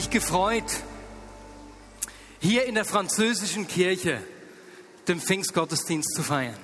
[0.00, 0.64] Mich gefreut,
[2.40, 4.22] hier in der französischen Kirche
[5.08, 6.56] den Pfingstgottesdienst zu feiern.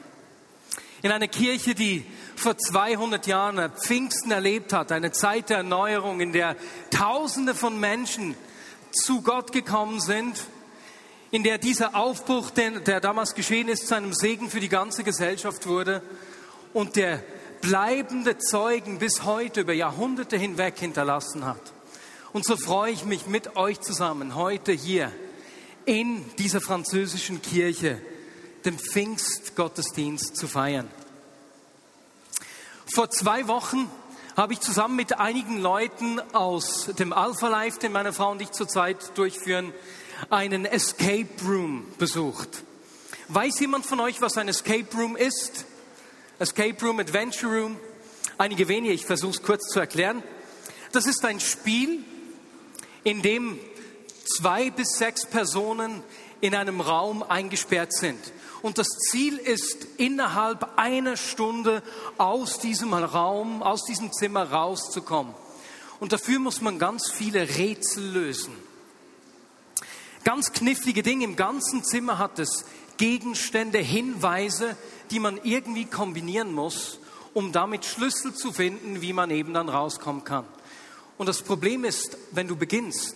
[1.02, 6.32] In einer Kirche, die vor 200 Jahren Pfingsten erlebt hat, eine Zeit der Erneuerung, in
[6.32, 6.56] der
[6.88, 8.34] Tausende von Menschen
[8.90, 10.40] zu Gott gekommen sind,
[11.30, 15.66] in der dieser Aufbruch, der damals geschehen ist, zu einem Segen für die ganze Gesellschaft
[15.66, 16.00] wurde
[16.72, 17.22] und der
[17.60, 21.75] bleibende Zeugen bis heute über Jahrhunderte hinweg hinterlassen hat.
[22.36, 25.10] Und so freue ich mich mit euch zusammen heute hier
[25.86, 27.98] in dieser französischen Kirche
[28.66, 30.86] den Pfingstgottesdienst zu feiern.
[32.94, 33.90] Vor zwei Wochen
[34.36, 38.50] habe ich zusammen mit einigen Leuten aus dem Alpha Life, den meine Frau und ich
[38.50, 39.72] zurzeit durchführen,
[40.28, 42.64] einen Escape Room besucht.
[43.28, 45.64] Weiß jemand von euch, was ein Escape Room ist?
[46.38, 47.78] Escape Room, Adventure Room.
[48.36, 50.22] Einige wenige, ich versuche es kurz zu erklären.
[50.92, 52.04] Das ist ein Spiel,
[53.06, 53.56] in dem
[54.24, 56.02] zwei bis sechs Personen
[56.40, 58.18] in einem Raum eingesperrt sind.
[58.62, 61.84] Und das Ziel ist, innerhalb einer Stunde
[62.18, 65.32] aus diesem Raum, aus diesem Zimmer rauszukommen.
[66.00, 68.52] Und dafür muss man ganz viele Rätsel lösen.
[70.24, 71.26] Ganz knifflige Dinge.
[71.26, 72.64] Im ganzen Zimmer hat es
[72.96, 74.76] Gegenstände, Hinweise,
[75.12, 76.98] die man irgendwie kombinieren muss,
[77.34, 80.44] um damit Schlüssel zu finden, wie man eben dann rauskommen kann.
[81.18, 83.14] Und das Problem ist, wenn du beginnst,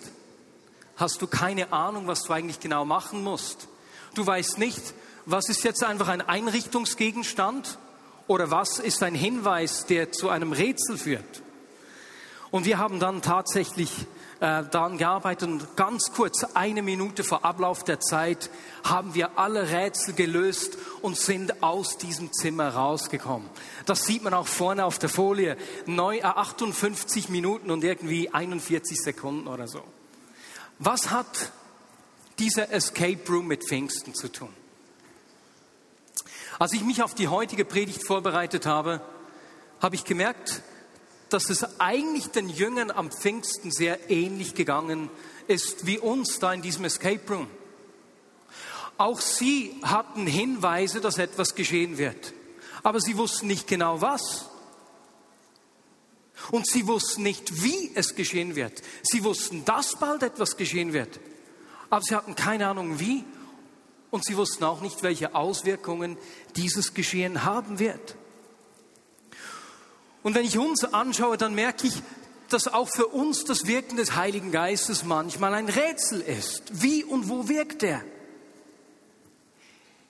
[0.96, 3.68] hast du keine Ahnung, was du eigentlich genau machen musst.
[4.14, 4.82] Du weißt nicht,
[5.26, 7.78] was ist jetzt einfach ein Einrichtungsgegenstand
[8.26, 11.42] oder was ist ein Hinweis, der zu einem Rätsel führt.
[12.50, 13.90] Und wir haben dann tatsächlich
[14.40, 18.48] äh, daran gearbeitet und ganz kurz, eine Minute vor Ablauf der Zeit,
[18.82, 23.48] haben wir alle Rätsel gelöst und sind aus diesem Zimmer rausgekommen.
[23.84, 25.58] Das sieht man auch vorne auf der Folie.
[25.84, 29.84] Neu, 58 äh, Minuten und irgendwie 41 Sekunden oder so.
[30.78, 31.52] Was hat
[32.38, 34.48] dieser Escape Room mit Pfingsten zu tun?
[36.58, 39.02] Als ich mich auf die heutige Predigt vorbereitet habe,
[39.80, 40.62] habe ich gemerkt,
[41.32, 45.10] dass es eigentlich den Jüngern am Pfingsten sehr ähnlich gegangen
[45.46, 47.46] ist wie uns da in diesem Escape Room.
[48.98, 52.34] Auch sie hatten Hinweise, dass etwas geschehen wird,
[52.82, 54.46] aber sie wussten nicht genau was.
[56.50, 58.82] Und sie wussten nicht, wie es geschehen wird.
[59.02, 61.20] Sie wussten, dass bald etwas geschehen wird,
[61.90, 63.24] aber sie hatten keine Ahnung wie
[64.10, 66.16] und sie wussten auch nicht, welche Auswirkungen
[66.56, 68.16] dieses Geschehen haben wird.
[70.22, 72.02] Und wenn ich uns anschaue, dann merke ich,
[72.48, 76.82] dass auch für uns das Wirken des Heiligen Geistes manchmal ein Rätsel ist.
[76.82, 78.02] Wie und wo wirkt er?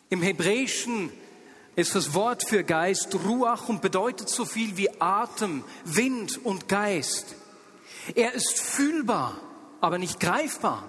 [0.08, 1.12] Im Hebräischen
[1.76, 7.36] ist das Wort für Geist Ruach und bedeutet so viel wie Atem, Wind und Geist.
[8.14, 9.40] Er ist fühlbar,
[9.80, 10.88] aber nicht greifbar.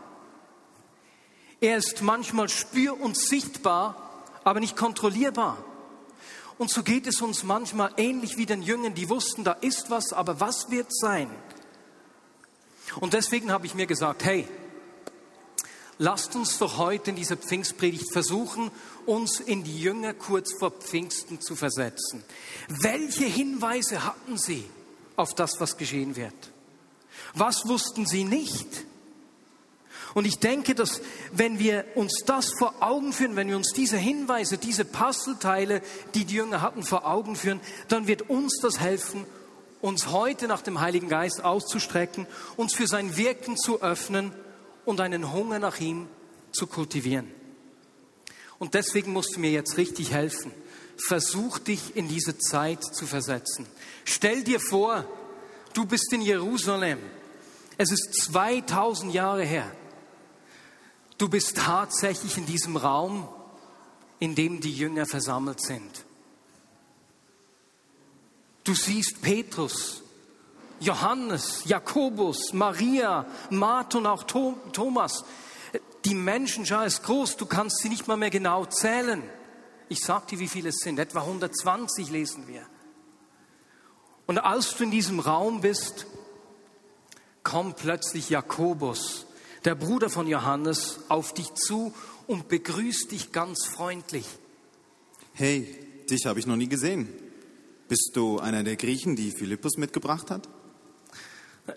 [1.59, 5.63] Er ist manchmal spür- und sichtbar, aber nicht kontrollierbar.
[6.57, 10.13] Und so geht es uns manchmal ähnlich wie den Jüngern, die wussten, da ist was,
[10.13, 11.29] aber was wird sein?
[12.99, 14.47] Und deswegen habe ich mir gesagt, hey,
[15.97, 18.71] lasst uns doch heute in dieser Pfingstpredigt versuchen,
[19.05, 22.23] uns in die Jünger kurz vor Pfingsten zu versetzen.
[22.67, 24.69] Welche Hinweise hatten sie
[25.15, 26.33] auf das, was geschehen wird?
[27.33, 28.85] Was wussten sie nicht?
[30.13, 31.01] Und ich denke, dass
[31.31, 35.81] wenn wir uns das vor Augen führen, wenn wir uns diese Hinweise, diese Puzzleteile,
[36.13, 39.25] die die Jünger hatten, vor Augen führen, dann wird uns das helfen,
[39.81, 42.27] uns heute nach dem Heiligen Geist auszustrecken,
[42.57, 44.33] uns für sein Wirken zu öffnen
[44.85, 46.07] und einen Hunger nach ihm
[46.51, 47.31] zu kultivieren.
[48.59, 50.51] Und deswegen musst du mir jetzt richtig helfen.
[51.07, 53.65] Versuch dich in diese Zeit zu versetzen.
[54.05, 55.05] Stell dir vor,
[55.73, 56.99] du bist in Jerusalem.
[57.77, 59.71] Es ist 2000 Jahre her.
[61.21, 63.29] Du bist tatsächlich in diesem Raum,
[64.17, 66.03] in dem die Jünger versammelt sind.
[68.63, 70.01] Du siehst Petrus,
[70.79, 75.23] Johannes, Jakobus, Maria, Martha und auch Thomas.
[76.05, 79.21] Die Menschenschar ist groß, du kannst sie nicht mal mehr genau zählen.
[79.89, 80.97] Ich sag dir, wie viele es sind.
[80.97, 82.65] Etwa 120 lesen wir.
[84.25, 86.07] Und als du in diesem Raum bist,
[87.43, 89.27] kommt plötzlich Jakobus
[89.65, 91.93] der Bruder von Johannes, auf dich zu
[92.27, 94.25] und begrüßt dich ganz freundlich.
[95.33, 95.77] Hey,
[96.09, 97.07] dich habe ich noch nie gesehen.
[97.87, 100.47] Bist du einer der Griechen, die Philippus mitgebracht hat?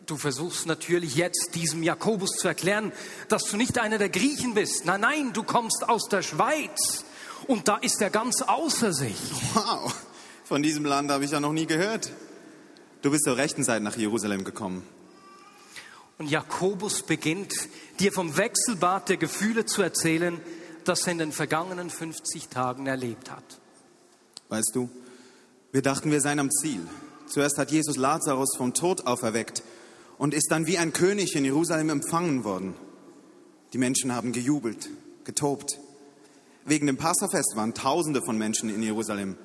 [0.07, 2.93] Du versuchst natürlich jetzt diesem Jakobus zu erklären,
[3.29, 4.87] dass du nicht einer der Griechen bist.
[4.87, 7.05] Nein, nein, du kommst aus der Schweiz
[7.47, 9.17] und da ist er ganz außer sich.
[9.55, 9.95] Wow,
[10.45, 12.11] von diesem Land habe ich ja noch nie gehört.
[13.03, 14.83] Du bist zur rechten Zeit nach Jerusalem gekommen.
[16.19, 17.53] Und Jakobus beginnt
[17.99, 20.41] dir vom Wechselbad der Gefühle zu erzählen,
[20.85, 23.45] das er in den vergangenen 50 Tagen erlebt hat.
[24.49, 24.89] Weißt du,
[25.73, 26.81] wir dachten, wir seien am Ziel.
[27.27, 29.63] Zuerst hat Jesus Lazarus vom Tod auferweckt
[30.19, 32.75] und ist dann wie ein König in Jerusalem empfangen worden.
[33.73, 34.89] Die Menschen haben gejubelt,
[35.25, 35.79] getobt.
[36.65, 39.37] Wegen dem Passafest waren Tausende von Menschen in Jerusalem.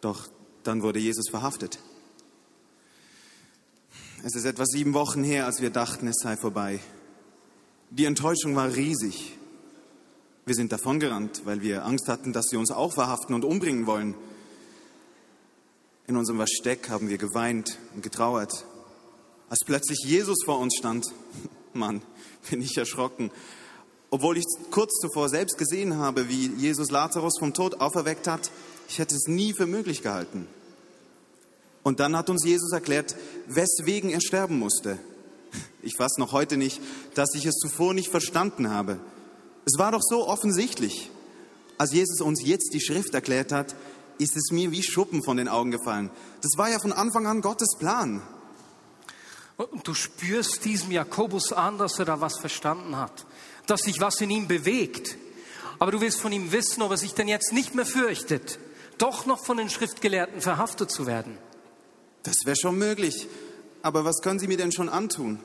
[0.00, 0.28] Doch
[0.62, 1.80] dann wurde Jesus verhaftet.
[4.22, 6.80] Es ist etwa sieben Wochen her, als wir dachten, es sei vorbei.
[7.90, 9.36] Die Enttäuschung war riesig.
[10.46, 14.14] Wir sind davongerannt, weil wir Angst hatten, dass sie uns auch verhaften und umbringen wollen.
[16.06, 18.64] In unserem Versteck haben wir geweint und getrauert.
[19.48, 21.06] Als plötzlich Jesus vor uns stand,
[21.72, 22.00] Mann,
[22.48, 23.30] bin ich erschrocken.
[24.10, 28.50] Obwohl ich kurz zuvor selbst gesehen habe, wie Jesus Lazarus vom Tod auferweckt hat,
[28.88, 30.46] ich hätte es nie für möglich gehalten.
[31.86, 33.14] Und dann hat uns Jesus erklärt,
[33.46, 34.98] weswegen er sterben musste.
[35.82, 36.80] Ich weiß noch heute nicht,
[37.14, 38.98] dass ich es zuvor nicht verstanden habe.
[39.64, 41.12] Es war doch so offensichtlich.
[41.78, 43.76] Als Jesus uns jetzt die Schrift erklärt hat,
[44.18, 46.10] ist es mir wie Schuppen von den Augen gefallen.
[46.42, 48.20] Das war ja von Anfang an Gottes Plan.
[49.56, 53.26] Und du spürst diesem Jakobus an, dass er da was verstanden hat,
[53.68, 55.16] dass sich was in ihm bewegt.
[55.78, 58.58] Aber du willst von ihm wissen, ob er sich denn jetzt nicht mehr fürchtet,
[58.98, 61.38] doch noch von den Schriftgelehrten verhaftet zu werden.
[62.26, 63.28] Das wäre schon möglich.
[63.82, 65.38] Aber was können sie mir denn schon antun?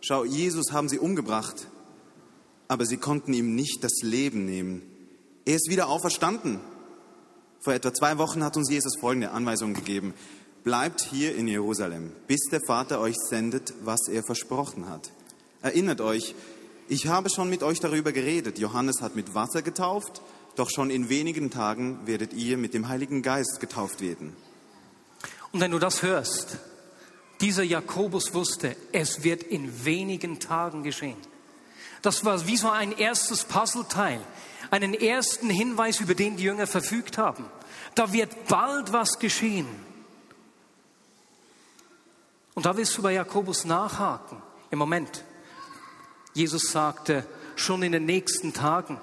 [0.00, 1.68] Schau, Jesus haben sie umgebracht,
[2.66, 4.82] aber sie konnten ihm nicht das Leben nehmen.
[5.44, 6.60] Er ist wieder auferstanden.
[7.60, 10.14] Vor etwa zwei Wochen hat uns Jesus folgende Anweisung gegeben.
[10.62, 15.10] Bleibt hier in Jerusalem, bis der Vater euch sendet, was er versprochen hat.
[15.60, 16.34] Erinnert euch,
[16.88, 18.58] ich habe schon mit euch darüber geredet.
[18.58, 20.22] Johannes hat mit Wasser getauft,
[20.56, 24.34] doch schon in wenigen Tagen werdet ihr mit dem Heiligen Geist getauft werden.
[25.54, 26.58] Und wenn du das hörst,
[27.40, 31.16] dieser Jakobus wusste, es wird in wenigen Tagen geschehen.
[32.02, 34.20] Das war wie so ein erstes Puzzleteil
[34.72, 37.44] einen ersten Hinweis, über den die Jünger verfügt haben.
[37.94, 39.68] Da wird bald was geschehen.
[42.54, 44.42] Und da willst du bei Jakobus nachhaken.
[44.72, 45.22] Im Moment.
[46.32, 47.24] Jesus sagte
[47.54, 49.00] schon in den nächsten Tagen,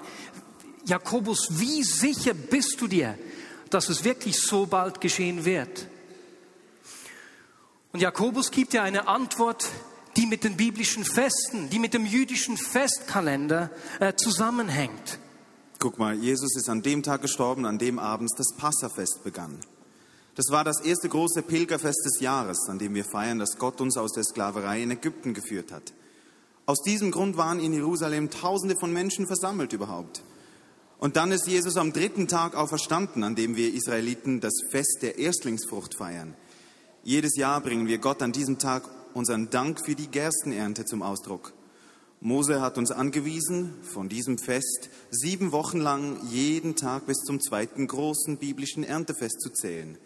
[0.84, 3.18] Jakobus, wie sicher bist du dir,
[3.70, 5.88] dass es wirklich so bald geschehen wird?
[7.92, 9.68] Und Jakobus gibt dir eine Antwort,
[10.16, 15.18] die mit den biblischen Festen, die mit dem jüdischen Festkalender äh, zusammenhängt.
[15.78, 19.58] Guck mal, Jesus ist an dem Tag gestorben, an dem abends das Passafest begann.
[20.34, 23.98] Das war das erste große Pilgerfest des Jahres, an dem wir feiern, dass Gott uns
[23.98, 25.92] aus der Sklaverei in Ägypten geführt hat.
[26.64, 30.22] Aus diesem Grund waren in Jerusalem Tausende von Menschen versammelt überhaupt.
[30.98, 35.18] Und dann ist Jesus am dritten Tag auferstanden, an dem wir Israeliten das Fest der
[35.18, 36.34] Erstlingsfrucht feiern.
[37.04, 41.52] Jedes Jahr bringen wir Gott an diesem Tag unseren Dank für die Gerstenernte zum Ausdruck.
[42.20, 47.88] Mose hat uns angewiesen, von diesem Fest sieben Wochen lang jeden Tag bis zum zweiten
[47.88, 49.98] großen biblischen Erntefest zu zählen.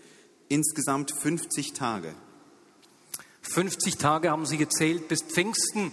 [0.49, 2.15] Insgesamt 50 Tage.
[3.43, 5.93] 50 Tage haben sie gezählt bis Pfingsten.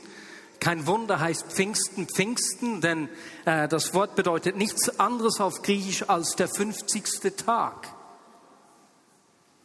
[0.62, 3.10] Kein Wunder heißt Pfingsten Pfingsten, denn
[3.44, 7.36] äh, das Wort bedeutet nichts anderes auf Griechisch als der 50.
[7.36, 7.94] Tag.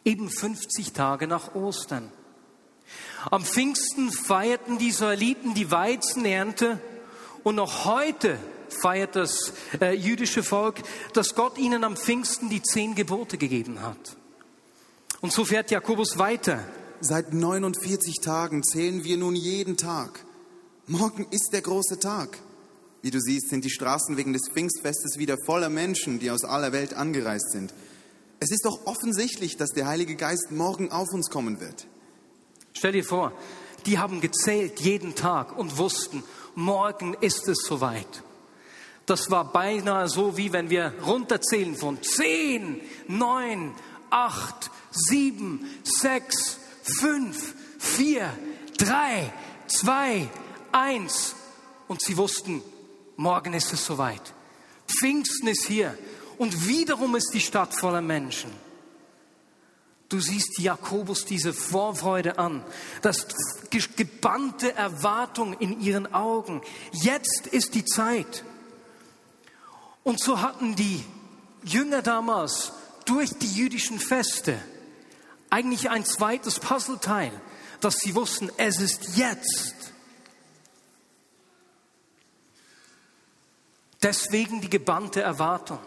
[0.05, 2.11] Eben 50 Tage nach Ostern.
[3.29, 6.79] Am Pfingsten feierten die Israeliten die Weizenernte
[7.43, 8.37] und noch heute
[8.69, 10.81] feiert das äh, jüdische Volk,
[11.13, 14.17] dass Gott ihnen am Pfingsten die zehn Gebote gegeben hat.
[15.21, 16.63] Und so fährt Jakobus weiter.
[17.01, 20.23] Seit 49 Tagen zählen wir nun jeden Tag.
[20.87, 22.37] Morgen ist der große Tag.
[23.01, 26.71] Wie du siehst, sind die Straßen wegen des Pfingstfestes wieder voller Menschen, die aus aller
[26.73, 27.73] Welt angereist sind.
[28.39, 31.87] Es ist doch offensichtlich, dass der Heilige Geist morgen auf uns kommen wird.
[32.73, 33.33] Stell dir vor,
[33.85, 36.23] die haben gezählt jeden Tag und wussten,
[36.55, 38.23] morgen ist es soweit.
[39.05, 43.73] Das war beinahe so, wie wenn wir runterzählen von zehn, neun,
[44.09, 48.31] acht, sieben, sechs, fünf, vier,
[48.77, 49.33] drei,
[49.67, 50.29] zwei,
[50.71, 51.35] eins.
[51.87, 52.61] Und sie wussten,
[53.17, 54.33] morgen ist es soweit.
[54.87, 55.97] Pfingsten ist hier.
[56.39, 58.49] Und wiederum ist die Stadt voller Menschen.
[60.07, 62.63] Du siehst Jakobus diese Vorfreude an,
[63.01, 63.27] das
[63.69, 66.61] gebannte Erwartung in ihren Augen.
[66.93, 68.45] Jetzt ist die Zeit.
[70.03, 71.03] Und so hatten die
[71.63, 72.71] Jünger damals
[73.03, 74.57] durch die jüdischen Feste
[75.49, 77.33] eigentlich ein zweites Puzzleteil,
[77.81, 79.91] dass sie wussten, es ist jetzt.
[84.01, 85.79] Deswegen die gebannte Erwartung.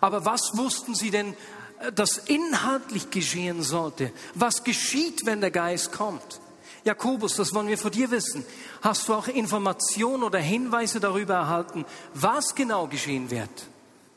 [0.00, 1.34] Aber was wussten sie denn,
[1.80, 4.12] äh, dass inhaltlich geschehen sollte?
[4.34, 6.40] Was geschieht, wenn der Geist kommt?
[6.84, 8.44] Jakobus, das wollen wir von dir wissen.
[8.80, 13.50] Hast du auch Informationen oder Hinweise darüber erhalten, was genau geschehen wird?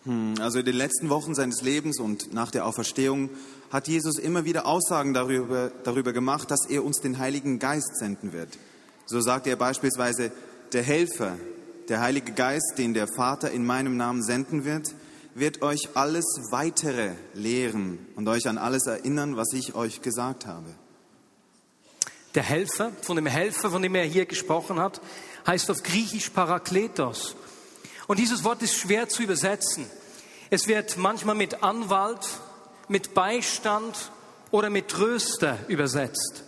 [0.06, 3.30] Hm, also in den letzten Wochen seines Lebens und nach der Auferstehung
[3.72, 8.34] hat Jesus immer wieder Aussagen darüber, darüber gemacht, dass er uns den Heiligen Geist senden
[8.34, 8.50] wird.
[9.06, 10.32] So sagt er beispielsweise,
[10.74, 11.38] der Helfer,
[11.90, 14.94] der Heilige Geist, den der Vater in meinem Namen senden wird,
[15.34, 20.76] wird euch alles weitere lehren und euch an alles erinnern, was ich euch gesagt habe.
[22.36, 25.02] Der Helfer, von dem Helfer, von dem er hier gesprochen hat,
[25.46, 27.36] heißt auf Griechisch Parakletos.
[28.08, 29.86] Und dieses Wort ist schwer zu übersetzen.
[30.50, 32.28] Es wird manchmal mit Anwalt,
[32.88, 34.12] mit Beistand
[34.52, 36.44] oder mit Tröster übersetzt.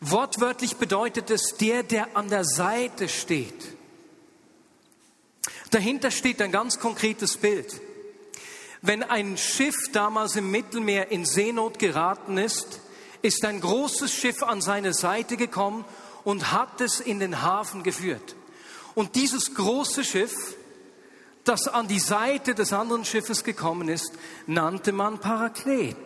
[0.00, 3.76] Wortwörtlich bedeutet es der, der an der Seite steht.
[5.72, 7.80] Dahinter steht ein ganz konkretes Bild.
[8.82, 12.80] Wenn ein Schiff damals im Mittelmeer in Seenot geraten ist,
[13.22, 15.86] ist ein großes Schiff an seine Seite gekommen
[16.24, 18.36] und hat es in den Hafen geführt.
[18.94, 20.34] Und dieses große Schiff,
[21.44, 24.12] das an die Seite des anderen Schiffes gekommen ist,
[24.46, 25.96] nannte man Paraklet.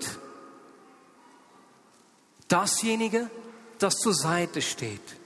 [2.47, 3.29] Dasjenige,
[3.81, 5.17] das zur Seite steht.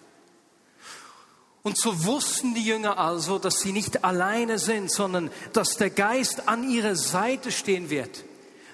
[1.62, 6.48] Und so wussten die Jünger also, dass sie nicht alleine sind, sondern dass der Geist
[6.48, 8.24] an ihrer Seite stehen wird,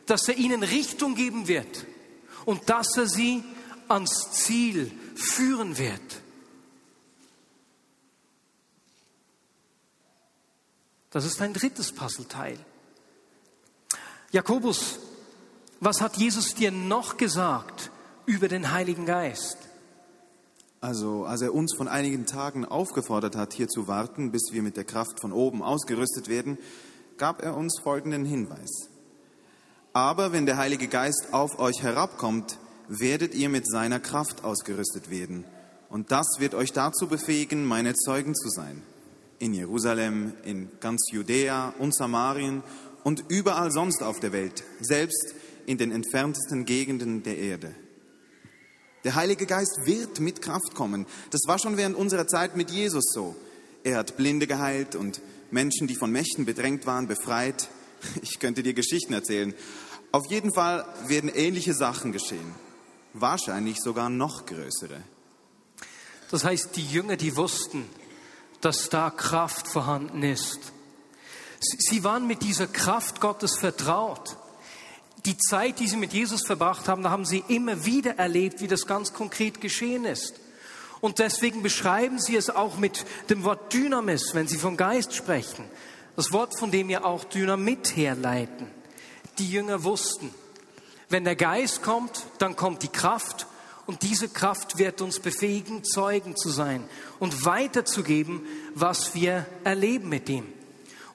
[0.06, 1.84] dass er ihnen Richtung geben wird
[2.44, 3.42] und dass er sie
[3.88, 6.00] ans Ziel führen wird.
[11.10, 12.58] Das ist ein drittes Puzzleteil.
[14.30, 14.98] Jakobus,
[15.80, 17.90] was hat Jesus dir noch gesagt
[18.26, 19.56] über den Heiligen Geist?
[20.80, 24.76] Also, als er uns von einigen Tagen aufgefordert hat, hier zu warten, bis wir mit
[24.76, 26.58] der Kraft von oben ausgerüstet werden,
[27.16, 28.88] gab er uns folgenden Hinweis.
[29.92, 35.44] Aber wenn der Heilige Geist auf euch herabkommt, werdet ihr mit seiner Kraft ausgerüstet werden.
[35.88, 38.82] Und das wird euch dazu befähigen, meine Zeugen zu sein.
[39.38, 42.62] In Jerusalem, in ganz Judäa und Samarien
[43.04, 47.74] und überall sonst auf der Welt, selbst in den entferntesten Gegenden der Erde.
[49.06, 51.06] Der Heilige Geist wird mit Kraft kommen.
[51.30, 53.36] Das war schon während unserer Zeit mit Jesus so.
[53.84, 55.20] Er hat Blinde geheilt und
[55.52, 57.68] Menschen, die von Mächten bedrängt waren, befreit.
[58.22, 59.54] Ich könnte dir Geschichten erzählen.
[60.10, 62.52] Auf jeden Fall werden ähnliche Sachen geschehen.
[63.12, 65.00] Wahrscheinlich sogar noch größere.
[66.32, 67.84] Das heißt, die Jünger, die wussten,
[68.60, 70.58] dass da Kraft vorhanden ist.
[71.60, 74.36] Sie waren mit dieser Kraft Gottes vertraut
[75.26, 78.68] die Zeit, die sie mit Jesus verbracht haben, da haben sie immer wieder erlebt, wie
[78.68, 80.34] das ganz konkret geschehen ist.
[81.00, 85.64] Und deswegen beschreiben sie es auch mit dem Wort Dynamis, wenn sie vom Geist sprechen.
[86.16, 88.68] Das Wort, von dem wir auch Dynamit herleiten.
[89.38, 90.32] Die Jünger wussten,
[91.10, 93.46] wenn der Geist kommt, dann kommt die Kraft
[93.84, 96.82] und diese Kraft wird uns befähigen, Zeugen zu sein
[97.18, 98.40] und weiterzugeben,
[98.74, 100.55] was wir erleben mit ihm.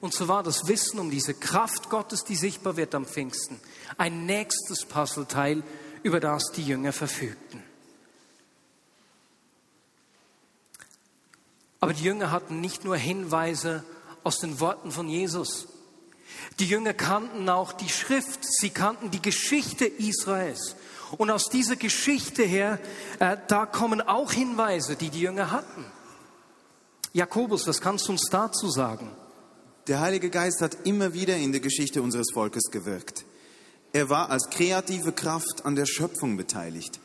[0.02, 3.60] Und so war das Wissen um diese Kraft Gottes, die sichtbar wird am Pfingsten,
[3.96, 5.62] ein nächstes Puzzleteil,
[6.02, 7.62] über das die Jünger verfügten.
[11.78, 13.84] Aber die Jünger hatten nicht nur Hinweise
[14.24, 15.68] aus den Worten von Jesus.
[16.58, 20.74] Die Jünger kannten auch die Schrift, sie kannten die Geschichte Israels.
[21.16, 22.80] Und aus dieser Geschichte her,
[23.20, 25.84] äh, da kommen auch Hinweise, die die Jünger hatten.
[27.12, 29.08] Jakobus, was kannst du uns dazu sagen?
[29.88, 33.24] Der Heilige Geist hat immer wieder in der Geschichte unseres Volkes gewirkt.
[33.92, 37.00] Er war als kreative Kraft an der Schöpfung beteiligt.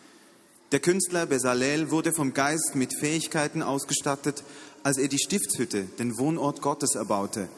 [0.72, 4.44] Der Künstler Bezalel wurde vom Geist mit Fähigkeiten ausgestattet,
[4.84, 7.50] als er die Stiftshütte, den Wohnort Gottes, erbaute.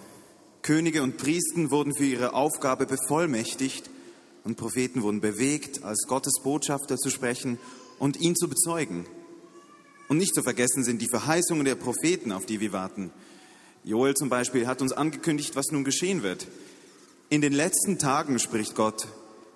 [0.62, 3.90] Könige und Priester wurden für ihre Aufgabe bevollmächtigt
[4.46, 7.60] und Propheten wurden bewegt, als Gottes Botschafter zu sprechen
[7.98, 9.06] und ihn zu bezeugen.
[10.08, 13.12] Und nicht zu vergessen sind die Verheißungen der Propheten, auf die wir warten.
[13.89, 16.46] Joel zum Beispiel hat uns angekündigt, was nun geschehen wird.
[17.29, 19.08] In den letzten Tagen, spricht Gott,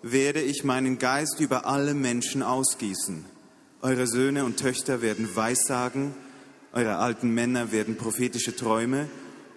[0.02, 3.26] werde ich meinen Geist über alle Menschen ausgießen.
[3.84, 6.16] Eure Söhne und Töchter werden Weissagen,
[6.72, 9.08] eure alten Männer werden prophetische Träume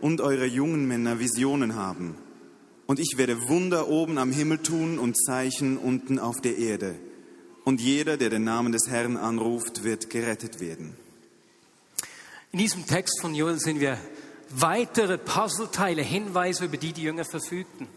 [0.02, 2.14] und eure jungen Männer Visionen haben.
[2.84, 6.96] Und ich werde Wunder oben am Himmel tun und Zeichen unten auf der Erde.
[7.64, 10.94] Und jeder, der den Namen des Herrn anruft, wird gerettet werden.
[12.52, 13.98] In diesem Text von Joel sehen wir
[14.48, 17.88] weitere Puzzleteile, Hinweise, über die die Jünger verfügten.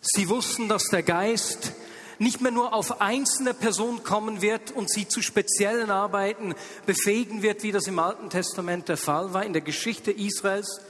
[0.00, 1.72] Sie wussten, dass der Geist
[2.18, 6.54] nicht mehr nur auf einzelne Personen kommen wird und sie zu speziellen Arbeiten
[6.86, 10.80] befähigen wird, wie das im Alten Testament der Fall war in der Geschichte Israels,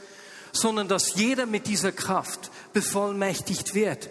[0.53, 4.11] sondern dass jeder mit dieser Kraft bevollmächtigt wird.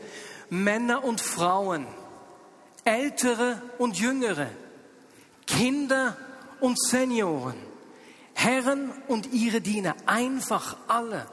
[0.49, 1.87] Männer und Frauen,
[2.83, 4.49] Ältere und Jüngere,
[5.47, 6.17] Kinder
[6.59, 7.55] und Senioren,
[8.33, 11.27] Herren und ihre Diener, einfach alle.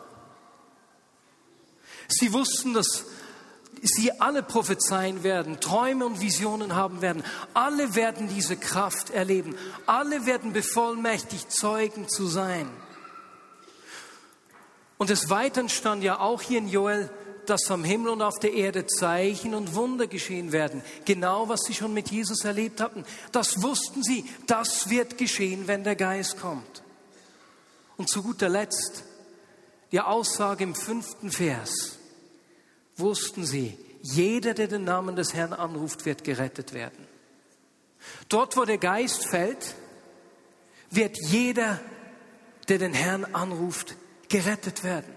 [2.08, 3.04] Sie wussten, dass
[3.82, 7.24] sie alle prophezeien werden, Träume und Visionen haben werden.
[7.54, 9.54] Alle werden diese Kraft erleben.
[9.86, 12.68] Alle werden bevollmächtigt, Zeugen zu sein.
[14.98, 17.10] Und des Weiteren stand ja auch hier in Joel,
[17.46, 20.82] dass am Himmel und auf der Erde Zeichen und Wunder geschehen werden.
[21.06, 23.04] Genau, was sie schon mit Jesus erlebt hatten.
[23.32, 24.24] Das wussten sie.
[24.46, 26.82] Das wird geschehen, wenn der Geist kommt.
[28.00, 29.04] Und zu guter Letzt
[29.92, 31.98] die Aussage im fünften Vers.
[32.96, 37.06] Wussten sie, jeder, der den Namen des Herrn anruft, wird gerettet werden.
[38.30, 39.74] Dort, wo der Geist fällt,
[40.88, 41.78] wird jeder,
[42.70, 43.96] der den Herrn anruft,
[44.30, 45.12] gerettet werden.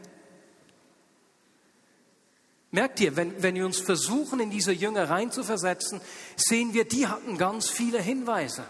[2.72, 6.02] Merkt ihr, wenn, wenn wir uns versuchen, in diese Jünger reinzuversetzen,
[6.36, 8.66] sehen wir, die hatten ganz viele Hinweise.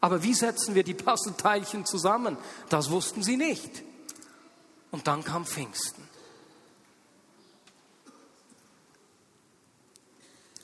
[0.00, 2.36] Aber wie setzen wir die Puzzleteilchen zusammen?
[2.68, 3.82] Das wussten sie nicht.
[4.90, 6.02] Und dann kam Pfingsten.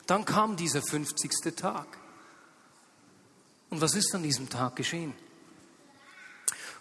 [0.07, 1.55] Dann kam dieser 50.
[1.57, 1.87] Tag.
[3.71, 5.15] Und was ist an diesem Tag geschehen?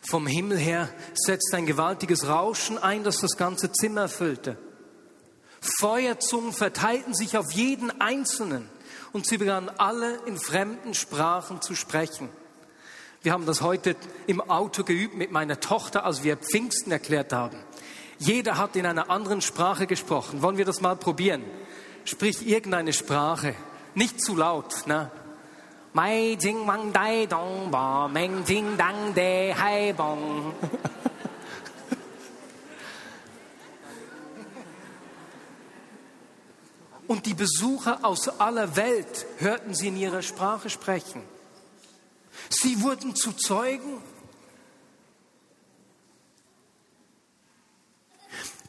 [0.02, 4.58] Vom Himmel her setzte ein gewaltiges Rauschen ein, das das ganze Zimmer füllte.
[5.62, 8.70] Feuerzungen verteilten sich auf jeden Einzelnen
[9.14, 12.30] und sie begannen alle in fremden Sprachen zu sprechen.
[13.24, 13.96] Wir haben das heute
[14.28, 17.58] im Auto geübt mit meiner Tochter, als wir Pfingsten erklärt haben.
[18.20, 20.42] Jeder hat in einer anderen Sprache gesprochen.
[20.42, 21.42] Wollen wir das mal probieren?
[22.04, 23.56] Sprich irgendeine Sprache.
[23.96, 25.10] Nicht zu laut, ne?
[25.94, 30.54] Mai Jing Wang Dai Dong Bo Meng Jing Dang De Hai Bong.
[37.08, 41.22] Und die Besucher aus aller Welt hörten sie in ihrer Sprache sprechen.
[42.50, 44.02] Sie wurden zu Zeugen.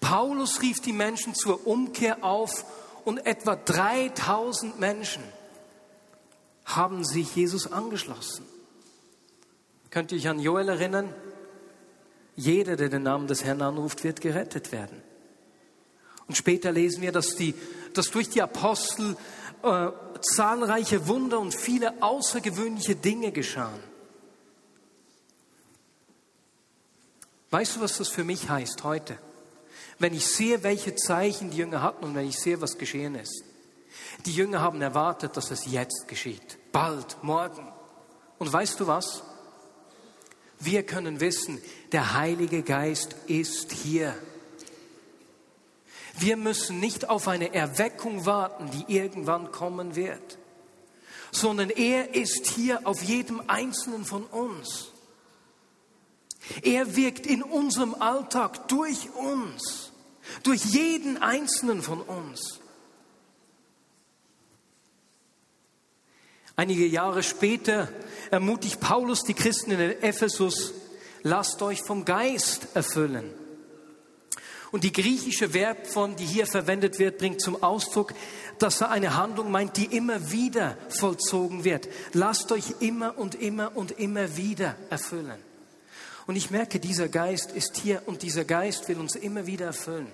[0.01, 2.65] Paulus rief die Menschen zur Umkehr auf
[3.05, 5.23] und etwa 3000 Menschen
[6.65, 8.45] haben sich Jesus angeschlossen.
[9.91, 11.15] Könnt ihr euch an Joel erinnern?
[12.37, 15.03] Jeder, der den Namen des Herrn anruft, wird gerettet werden.
[16.27, 17.55] Und später lesen wir, dass, die,
[17.93, 19.17] dass durch die Apostel
[19.63, 19.89] äh,
[20.25, 23.83] zahlreiche Wunder und viele außergewöhnliche Dinge geschahen.
[27.51, 29.19] Weißt du, was das für mich heißt heute?
[29.99, 33.45] Wenn ich sehe, welche Zeichen die Jünger hatten und wenn ich sehe, was geschehen ist.
[34.27, 36.59] Die Jünger haben erwartet, dass es jetzt geschieht.
[36.73, 37.73] Bald, morgen.
[38.39, 39.23] Und weißt du was?
[40.59, 41.61] Wir können wissen,
[41.93, 44.15] der Heilige Geist ist hier.
[46.17, 50.39] Wir müssen nicht auf eine Erweckung warten, die irgendwann kommen wird,
[51.33, 54.93] sondern er ist hier auf jedem einzelnen von uns.
[56.63, 59.93] Er wirkt in unserem Alltag durch uns,
[60.43, 62.61] durch jeden einzelnen von uns.
[66.57, 67.89] Einige Jahre später
[68.31, 70.73] ermutigt Paulus die Christen in Ephesus,
[71.23, 73.33] lasst euch vom Geist erfüllen.
[74.75, 78.13] Und die griechische Verbform, die hier verwendet wird, bringt zum Ausdruck,
[78.59, 81.89] dass er eine Handlung meint, die immer wieder vollzogen wird.
[82.13, 85.39] Lasst euch immer und immer und immer wieder erfüllen.
[86.27, 90.09] Und ich merke, dieser Geist ist hier und dieser Geist will uns immer wieder erfüllen.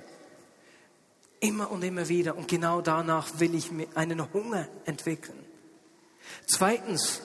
[1.40, 2.36] Immer und immer wieder.
[2.36, 5.42] Und genau danach will ich mir einen Hunger entwickeln.
[6.46, 7.22] Zweitens,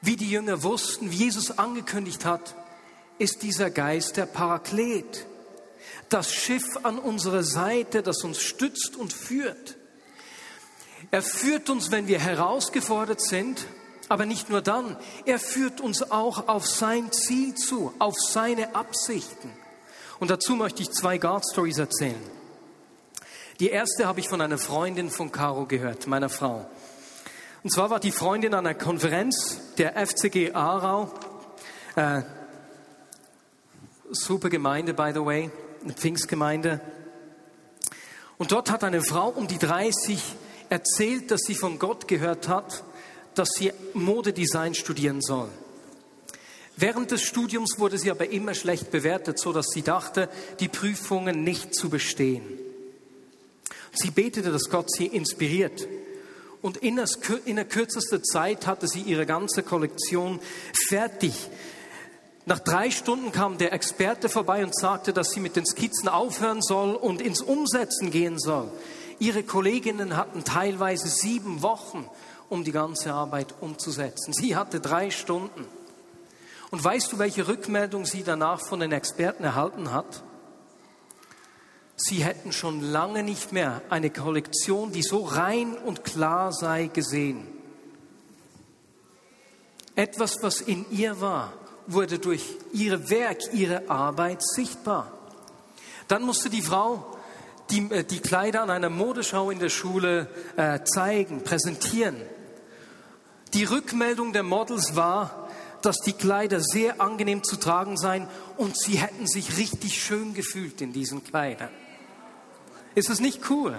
[0.00, 2.54] wie die Jünger wussten, wie Jesus angekündigt hat,
[3.18, 5.26] ist dieser Geist der Paraklet.
[6.12, 9.78] Das Schiff an unserer Seite, das uns stützt und führt.
[11.10, 13.64] Er führt uns, wenn wir herausgefordert sind,
[14.10, 14.98] aber nicht nur dann.
[15.24, 19.50] Er führt uns auch auf sein Ziel zu, auf seine Absichten.
[20.20, 22.22] Und dazu möchte ich zwei God Stories erzählen.
[23.58, 26.70] Die erste habe ich von einer Freundin von Caro gehört, meiner Frau.
[27.62, 31.10] Und zwar war die Freundin an einer Konferenz der FCG Aarau.
[31.96, 32.20] Äh,
[34.10, 35.50] super Gemeinde, by the way.
[35.90, 36.80] Pfingstgemeinde.
[38.38, 40.20] Und dort hat eine Frau um die 30
[40.68, 42.84] erzählt, dass sie von Gott gehört hat,
[43.34, 45.48] dass sie Modedesign studieren soll.
[46.76, 50.28] Während des Studiums wurde sie aber immer schlecht bewertet, so dass sie dachte,
[50.60, 52.42] die Prüfungen nicht zu bestehen.
[53.92, 55.86] Sie betete, dass Gott sie inspiriert.
[56.62, 60.40] Und in der kürzester Zeit hatte sie ihre ganze Kollektion
[60.88, 61.34] fertig.
[62.44, 66.60] Nach drei Stunden kam der Experte vorbei und sagte, dass sie mit den Skizzen aufhören
[66.60, 68.70] soll und ins Umsetzen gehen soll.
[69.20, 72.08] Ihre Kolleginnen hatten teilweise sieben Wochen,
[72.48, 74.32] um die ganze Arbeit umzusetzen.
[74.32, 75.66] Sie hatte drei Stunden.
[76.72, 80.24] Und weißt du, welche Rückmeldung sie danach von den Experten erhalten hat?
[81.96, 87.46] Sie hätten schon lange nicht mehr eine Kollektion, die so rein und klar sei, gesehen.
[89.94, 91.52] Etwas, was in ihr war,
[91.86, 95.12] wurde durch ihr Werk, ihre Arbeit sichtbar.
[96.08, 97.16] Dann musste die Frau
[97.70, 102.16] die, äh, die Kleider an einer Modeschau in der Schule äh, zeigen, präsentieren.
[103.54, 105.48] Die Rückmeldung der Models war,
[105.82, 110.80] dass die Kleider sehr angenehm zu tragen seien und sie hätten sich richtig schön gefühlt
[110.80, 111.70] in diesen Kleidern.
[112.94, 113.76] Ist das nicht cool?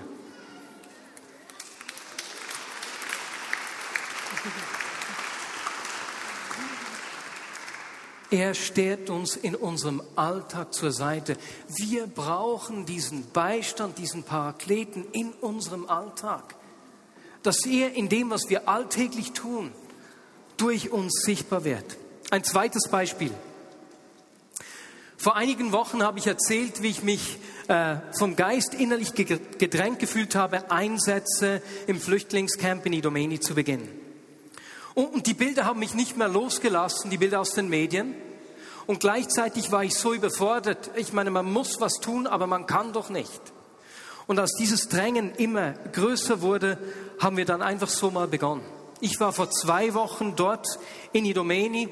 [8.33, 11.37] Er steht uns in unserem Alltag zur Seite.
[11.67, 16.55] Wir brauchen diesen Beistand, diesen Parakleten in unserem Alltag.
[17.43, 19.71] Dass er in dem, was wir alltäglich tun,
[20.57, 21.85] durch uns sichtbar wird.
[22.31, 23.29] Ein zweites Beispiel.
[25.15, 30.33] Vor einigen Wochen habe ich erzählt, wie ich mich äh, vom Geist innerlich gedrängt gefühlt
[30.33, 34.02] habe, Einsätze im Flüchtlingscamp in Idomeni zu beginnen.
[34.95, 38.15] Und, die Bilder haben mich nicht mehr losgelassen, die Bilder aus den Medien.
[38.85, 40.91] Und gleichzeitig war ich so überfordert.
[40.95, 43.41] Ich meine, man muss was tun, aber man kann doch nicht.
[44.27, 46.77] Und als dieses Drängen immer größer wurde,
[47.19, 48.63] haben wir dann einfach so mal begonnen.
[48.99, 50.65] Ich war vor zwei Wochen dort
[51.11, 51.89] in Idomeni.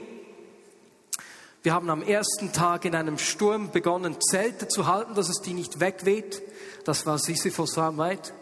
[1.64, 5.54] Wir haben am ersten Tag in einem Sturm begonnen, Zelte zu halten, dass es die
[5.54, 6.42] nicht wegweht.
[6.86, 8.34] Das war Sisyphos-Arbeit.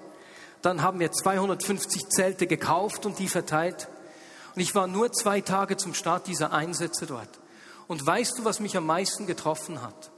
[0.61, 3.87] Dann haben wir 250 Zelte gekauft und die verteilt.
[4.55, 7.39] Und ich war nur zwei Tage zum Start dieser Einsätze dort.
[7.87, 10.11] Und weißt du, was mich am meisten getroffen hat?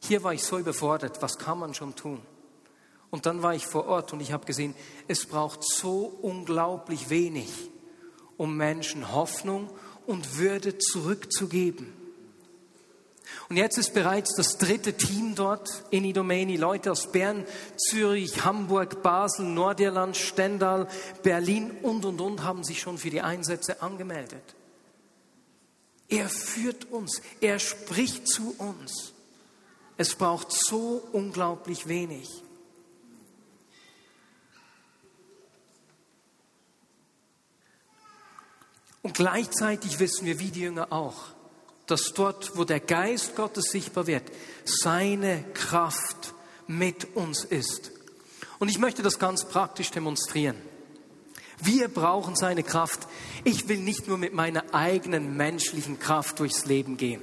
[0.00, 1.20] Hier war ich so überfordert.
[1.22, 2.22] Was kann man schon tun?
[3.10, 4.74] Und dann war ich vor Ort und ich habe gesehen,
[5.08, 7.70] es braucht so unglaublich wenig,
[8.36, 9.70] um Menschen Hoffnung
[10.06, 11.92] und Würde zurückzugeben.
[13.48, 16.56] Und jetzt ist bereits das dritte Team dort in Idomeni.
[16.56, 17.44] Leute aus Bern,
[17.76, 20.88] Zürich, Hamburg, Basel, Nordirland, Stendal,
[21.22, 24.54] Berlin und, und, und haben sich schon für die Einsätze angemeldet.
[26.08, 29.12] Er führt uns, er spricht zu uns.
[29.96, 32.28] Es braucht so unglaublich wenig.
[39.02, 41.35] Und gleichzeitig wissen wir, wie die Jünger auch,
[41.86, 44.24] dass dort, wo der Geist Gottes sichtbar wird,
[44.64, 46.34] seine Kraft
[46.66, 47.92] mit uns ist.
[48.58, 50.56] Und ich möchte das ganz praktisch demonstrieren.
[51.58, 53.06] Wir brauchen seine Kraft.
[53.44, 57.22] Ich will nicht nur mit meiner eigenen menschlichen Kraft durchs Leben gehen.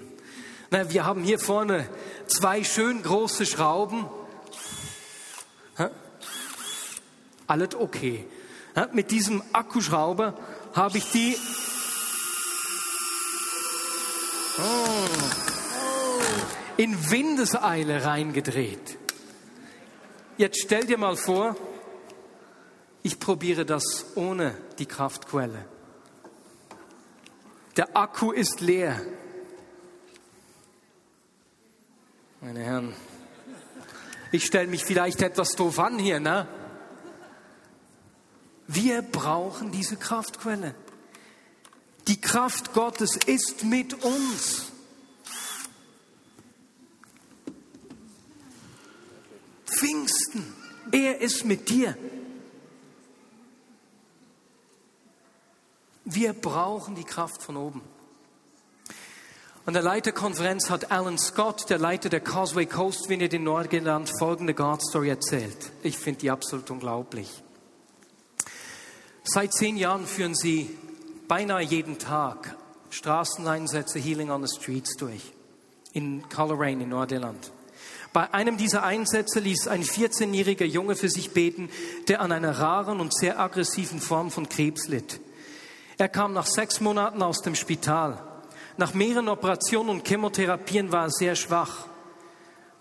[0.71, 1.87] Na, wir haben hier vorne
[2.27, 4.07] zwei schön große Schrauben.
[7.45, 8.25] Alles okay.
[8.91, 10.35] Mit diesem Akkuschrauber
[10.73, 11.37] habe ich die
[16.77, 18.97] in Windeseile reingedreht.
[20.37, 21.55] Jetzt stell dir mal vor,
[23.03, 25.65] ich probiere das ohne die Kraftquelle.
[27.77, 29.01] Der Akku ist leer.
[32.41, 32.93] Meine Herren,
[34.31, 36.47] ich stelle mich vielleicht etwas doof an hier, ne?
[38.67, 40.75] Wir brauchen diese Kraftquelle.
[42.07, 44.65] Die Kraft Gottes ist mit uns.
[49.65, 50.53] Pfingsten,
[50.91, 51.97] er ist mit dir.
[56.05, 57.81] Wir brauchen die Kraft von oben.
[59.65, 64.53] An der Leiterkonferenz hat Alan Scott, der Leiter der Causeway Coast Vineyard in Nordirland, folgende
[64.53, 65.71] God Story erzählt.
[65.83, 67.29] Ich finde die absolut unglaublich.
[69.23, 70.77] Seit zehn Jahren führen sie
[71.27, 72.55] beinahe jeden Tag
[72.89, 75.33] Straßeneinsätze Healing on the Streets durch
[75.93, 77.51] in Coleraine in Nordirland.
[78.13, 81.69] Bei einem dieser Einsätze ließ ein 14-jähriger Junge für sich beten,
[82.07, 85.19] der an einer raren und sehr aggressiven Form von Krebs litt.
[85.97, 88.21] Er kam nach sechs Monaten aus dem Spital.
[88.77, 91.87] Nach mehreren Operationen und Chemotherapien war er sehr schwach.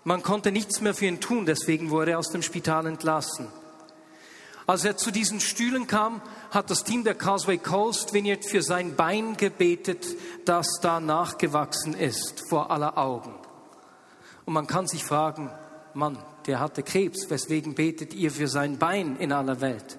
[0.03, 3.47] Man konnte nichts mehr für ihn tun, deswegen wurde er aus dem Spital entlassen.
[4.65, 6.21] Als er zu diesen Stühlen kam,
[6.51, 10.05] hat das Team der Causeway Coast Vineyard für sein Bein gebetet,
[10.45, 13.33] das da nachgewachsen ist vor aller Augen.
[14.45, 15.51] Und man kann sich fragen,
[15.93, 19.97] Mann, der hatte Krebs, weswegen betet ihr für sein Bein in aller Welt?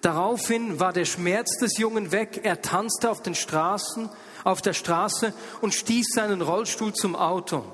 [0.00, 4.08] Daraufhin war der Schmerz des Jungen weg, er tanzte auf den Straßen,
[4.44, 7.64] auf der Straße und stieß seinen Rollstuhl zum Auto.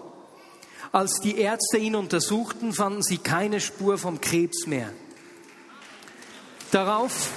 [0.92, 4.90] Als die Ärzte ihn untersuchten, fanden sie keine Spur vom Krebs mehr.
[6.76, 7.30] Darauf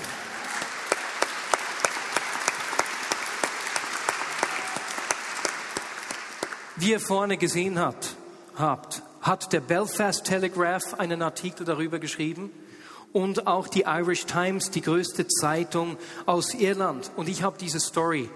[6.76, 8.18] Wie ihr vorne gesehen habt,
[8.58, 12.52] habt, hat der Belfast Telegraph einen Artikel darüber geschrieben
[13.14, 17.10] und auch die Irish Times, die größte Zeitung aus Irland.
[17.16, 18.30] Und ich habe diese Story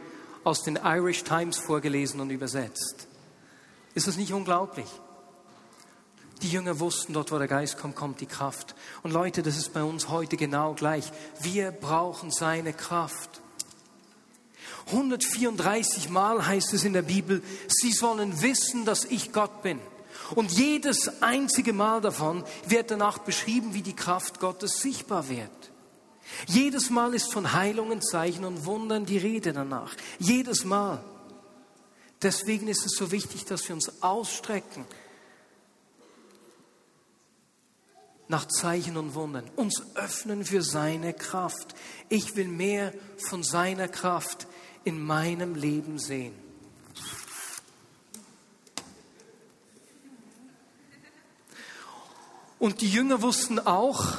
[0.45, 3.09] aus den Irish Times vorgelesen und übersetzt.
[3.93, 4.87] Ist das nicht unglaublich?
[6.43, 8.75] Die Jünger wussten, dort wo der Geist kommt, kommt die Kraft.
[9.01, 11.09] Und Leute, das ist bei uns heute genau gleich.
[11.39, 13.41] Wir brauchen seine Kraft.
[14.87, 19.79] 134 Mal heißt es in der Bibel, sie sollen wissen, dass ich Gott bin.
[20.35, 25.71] Und jedes einzige Mal davon wird danach beschrieben, wie die Kraft Gottes sichtbar wird.
[26.47, 29.95] Jedes Mal ist von Heilungen, Zeichen und Wundern die Rede danach.
[30.19, 31.01] Jedes Mal.
[32.21, 34.85] Deswegen ist es so wichtig, dass wir uns ausstrecken
[38.27, 41.75] nach Zeichen und Wundern, uns öffnen für seine Kraft.
[42.09, 42.93] Ich will mehr
[43.29, 44.47] von seiner Kraft
[44.83, 46.33] in meinem Leben sehen.
[52.59, 54.15] Und die Jünger wussten auch,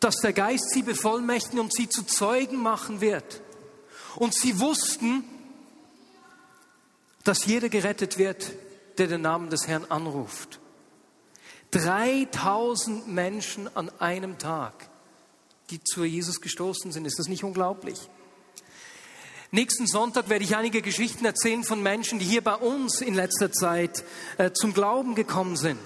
[0.00, 3.42] dass der Geist sie bevollmächtigen und sie zu Zeugen machen wird.
[4.16, 5.24] Und sie wussten,
[7.24, 8.52] dass jeder gerettet wird,
[8.98, 10.60] der den Namen des Herrn anruft.
[11.72, 14.88] 3000 Menschen an einem Tag,
[15.70, 17.06] die zu Jesus gestoßen sind.
[17.06, 18.08] Ist das nicht unglaublich?
[19.50, 23.52] Nächsten Sonntag werde ich einige Geschichten erzählen von Menschen, die hier bei uns in letzter
[23.52, 24.04] Zeit
[24.38, 25.80] äh, zum Glauben gekommen sind.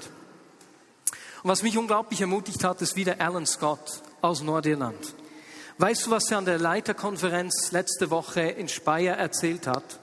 [1.42, 5.14] Und was mich unglaublich ermutigt hat, ist wieder Alan Scott aus Nordirland.
[5.79, 10.01] Weißt du, was er an der Leiterkonferenz letzte Woche in Speyer erzählt hat?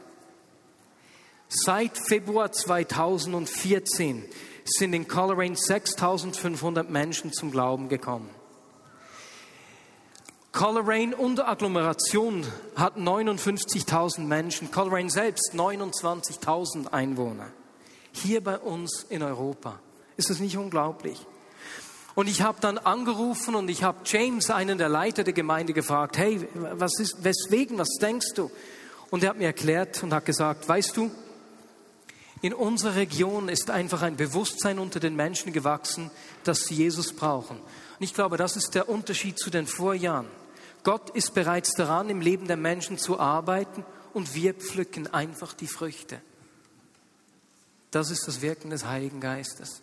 [1.50, 4.26] Seit Februar 2014
[4.66, 8.30] sind in Coleraine 6500 Menschen zum Glauben gekommen.
[10.52, 17.48] Coleraine und Agglomeration hat 59.000 Menschen, Coleraine selbst 29.000 Einwohner.
[18.12, 19.80] Hier bei uns in Europa.
[20.18, 21.26] Ist das nicht unglaublich?
[22.16, 26.18] Und ich habe dann angerufen und ich habe James, einen der Leiter der Gemeinde, gefragt,
[26.18, 28.50] hey, was ist, weswegen, was denkst du?
[29.12, 31.12] Und er hat mir erklärt und hat gesagt, weißt du,
[32.42, 36.12] in unserer Region ist einfach ein Bewusstsein unter den Menschen gewachsen,
[36.44, 37.58] dass sie Jesus brauchen.
[37.58, 40.28] Und ich glaube, das ist der Unterschied zu den Vorjahren.
[40.84, 45.68] Gott ist bereits daran, im Leben der Menschen zu arbeiten und wir pflücken einfach die
[45.68, 46.22] Früchte.
[47.92, 49.82] Das ist das Wirken des Heiligen Geistes.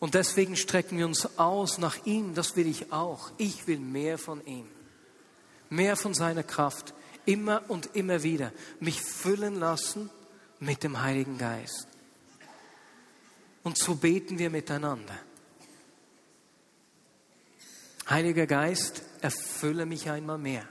[0.00, 3.30] Und deswegen strecken wir uns aus nach ihm, das will ich auch.
[3.36, 4.66] Ich will mehr von ihm,
[5.68, 6.94] mehr von seiner Kraft,
[7.26, 8.50] immer und immer wieder
[8.80, 10.10] mich füllen lassen
[10.60, 11.88] mit dem Heiligen Geist.
[13.62, 15.18] Und so beten wir miteinander.
[18.08, 20.66] Heiliger Geist, erfülle mich einmal mehr.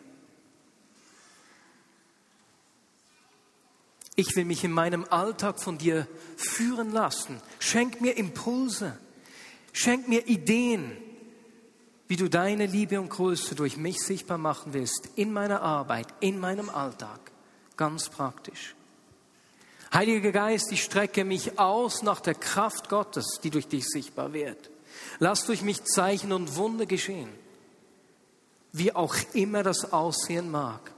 [4.15, 7.41] Ich will mich in meinem Alltag von dir führen lassen.
[7.59, 8.97] Schenk mir Impulse.
[9.71, 10.97] Schenk mir Ideen,
[12.09, 15.09] wie du deine Liebe und Größe durch mich sichtbar machen willst.
[15.15, 17.31] In meiner Arbeit, in meinem Alltag.
[17.77, 18.75] Ganz praktisch.
[19.93, 24.69] Heiliger Geist, ich strecke mich aus nach der Kraft Gottes, die durch dich sichtbar wird.
[25.19, 27.29] Lass durch mich Zeichen und Wunder geschehen,
[28.71, 30.91] wie auch immer das aussehen mag.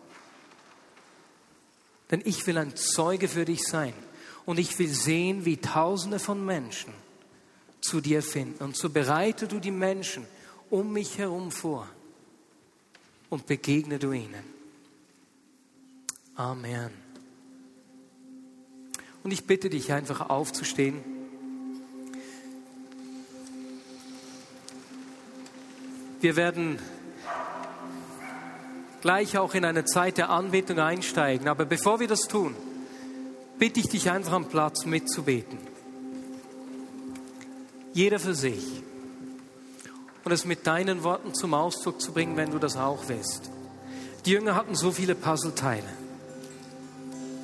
[2.10, 3.94] Denn ich will ein Zeuge für dich sein
[4.46, 6.94] und ich will sehen, wie Tausende von Menschen
[7.80, 8.64] zu dir finden.
[8.64, 10.28] Und so bereite du die Menschen
[10.70, 11.88] um mich herum vor
[13.30, 14.44] und begegne du ihnen.
[16.36, 17.01] Amen.
[19.24, 21.04] Und ich bitte dich einfach aufzustehen.
[26.22, 26.80] Wir werden
[29.02, 31.48] gleich auch in eine Zeit der Anbetung einsteigen.
[31.48, 32.56] Aber bevor wir das tun,
[33.58, 35.58] bitte ich dich einfach am Platz mitzubeten.
[37.94, 38.84] Jeder für sich.
[40.24, 43.50] Und es mit deinen Worten zum Ausdruck zu bringen, wenn du das auch willst.
[44.26, 45.90] Die Jünger hatten so viele Puzzleteile.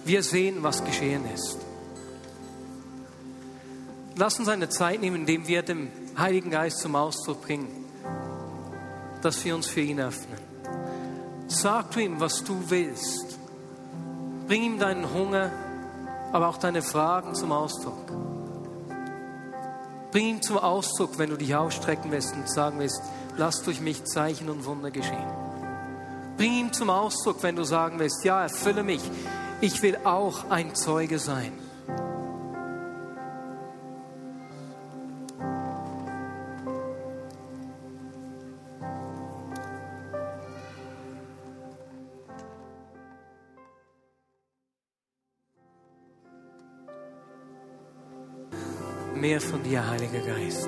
[0.05, 1.66] wir sehen, was geschehen ist.
[4.19, 7.67] Lass uns eine Zeit nehmen, indem wir dem Heiligen Geist zum Ausdruck bringen,
[9.21, 10.39] dass wir uns für ihn öffnen.
[11.47, 13.37] Sag du ihm, was du willst.
[14.47, 15.51] Bring ihm deinen Hunger,
[16.31, 18.11] aber auch deine Fragen zum Ausdruck.
[20.11, 23.01] Bring ihn zum Ausdruck, wenn du dich ausstrecken willst und sagen willst,
[23.37, 25.27] lass durch mich Zeichen und Wunder geschehen.
[26.37, 29.01] Bring ihn zum Ausdruck, wenn du sagen willst, ja, erfülle mich,
[29.61, 31.51] ich will auch ein Zeuge sein.
[49.47, 50.67] Von dir, Heiliger Geist.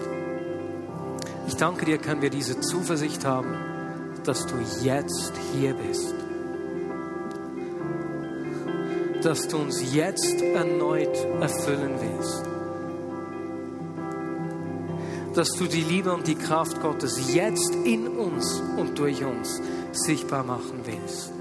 [1.47, 3.55] Ich danke dir, können wir diese Zuversicht haben,
[4.23, 6.13] dass du jetzt hier bist.
[9.21, 12.43] Dass du uns jetzt erneut erfüllen willst.
[15.35, 19.61] Dass du die Liebe und die Kraft Gottes jetzt in uns und durch uns
[19.91, 21.31] sichtbar machen willst.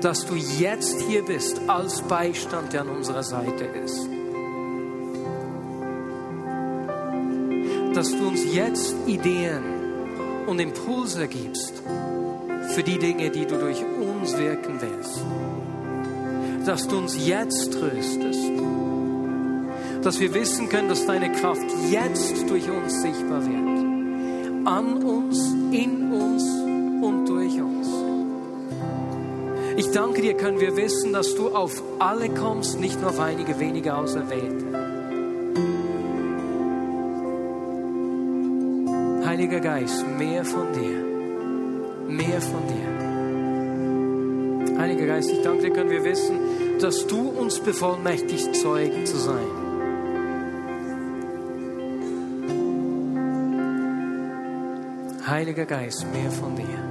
[0.00, 4.15] Dass du jetzt hier bist als Beistand, der an unserer Seite ist
[7.96, 9.62] dass du uns jetzt Ideen
[10.46, 11.72] und Impulse gibst
[12.74, 15.24] für die Dinge, die du durch uns wirken willst.
[16.66, 18.50] Dass du uns jetzt tröstest.
[20.02, 24.66] Dass wir wissen können, dass deine Kraft jetzt durch uns sichtbar wird.
[24.66, 26.42] An uns, in uns
[27.02, 27.88] und durch uns.
[29.78, 33.58] Ich danke dir, können wir wissen, dass du auf alle kommst, nicht nur auf einige
[33.58, 34.75] wenige Auserwählte.
[39.46, 41.04] Heiliger Geist, mehr von dir.
[42.08, 42.88] Mehr von dir.
[44.76, 46.36] Heiliger Geist, ich danke dir, können wir wissen,
[46.80, 49.46] dass du uns bevollmächtigst, Zeugen zu sein.
[55.28, 56.82] Heiliger Geist, mehr von dir.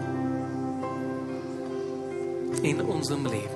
[2.64, 3.55] In unserem Leben.